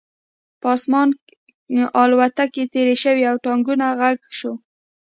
په 0.59 0.67
آسمان 0.75 1.07
الوتکې 2.01 2.63
تېرې 2.73 2.95
شوې 3.03 3.23
او 3.31 3.35
د 3.37 3.41
ټانکونو 3.45 3.85
غږ 3.99 4.17
شو 4.37 4.53